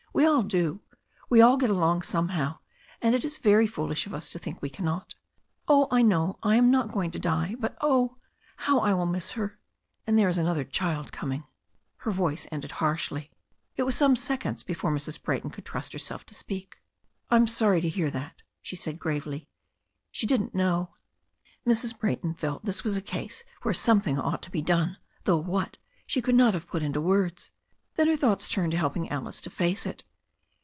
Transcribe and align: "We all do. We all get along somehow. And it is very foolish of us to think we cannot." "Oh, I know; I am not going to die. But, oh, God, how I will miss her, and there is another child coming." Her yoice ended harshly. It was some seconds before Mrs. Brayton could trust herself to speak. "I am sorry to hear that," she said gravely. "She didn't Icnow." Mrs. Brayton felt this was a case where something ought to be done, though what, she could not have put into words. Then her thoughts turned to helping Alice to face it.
"We 0.13 0.25
all 0.27 0.43
do. 0.43 0.81
We 1.29 1.39
all 1.41 1.55
get 1.55 1.69
along 1.69 2.01
somehow. 2.01 2.59
And 3.01 3.15
it 3.15 3.23
is 3.23 3.37
very 3.37 3.65
foolish 3.65 4.05
of 4.05 4.13
us 4.13 4.29
to 4.31 4.39
think 4.39 4.61
we 4.61 4.69
cannot." 4.69 5.15
"Oh, 5.69 5.87
I 5.89 6.01
know; 6.01 6.37
I 6.43 6.57
am 6.57 6.69
not 6.69 6.91
going 6.91 7.11
to 7.11 7.17
die. 7.17 7.55
But, 7.57 7.77
oh, 7.79 8.07
God, 8.07 8.15
how 8.57 8.79
I 8.81 8.93
will 8.93 9.05
miss 9.05 9.31
her, 9.31 9.57
and 10.05 10.19
there 10.19 10.27
is 10.27 10.37
another 10.37 10.65
child 10.65 11.13
coming." 11.13 11.45
Her 11.99 12.11
yoice 12.11 12.45
ended 12.51 12.73
harshly. 12.73 13.31
It 13.77 13.83
was 13.83 13.95
some 13.95 14.17
seconds 14.17 14.63
before 14.63 14.91
Mrs. 14.91 15.19
Brayton 15.23 15.49
could 15.49 15.63
trust 15.63 15.93
herself 15.93 16.25
to 16.25 16.35
speak. 16.35 16.81
"I 17.29 17.37
am 17.37 17.47
sorry 17.47 17.79
to 17.79 17.89
hear 17.89 18.11
that," 18.11 18.41
she 18.61 18.75
said 18.75 18.99
gravely. 18.99 19.47
"She 20.11 20.27
didn't 20.27 20.53
Icnow." 20.53 20.89
Mrs. 21.65 21.97
Brayton 21.97 22.33
felt 22.33 22.65
this 22.65 22.83
was 22.83 22.97
a 22.97 23.01
case 23.01 23.45
where 23.61 23.73
something 23.73 24.19
ought 24.19 24.41
to 24.43 24.51
be 24.51 24.61
done, 24.61 24.97
though 25.23 25.39
what, 25.39 25.77
she 26.05 26.21
could 26.21 26.35
not 26.35 26.53
have 26.53 26.67
put 26.67 26.83
into 26.83 26.99
words. 26.99 27.49
Then 27.95 28.07
her 28.07 28.15
thoughts 28.15 28.47
turned 28.47 28.71
to 28.71 28.77
helping 28.77 29.09
Alice 29.09 29.41
to 29.41 29.49
face 29.49 29.85
it. 29.85 30.05